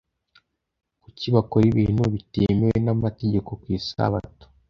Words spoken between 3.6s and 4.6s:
ku isabato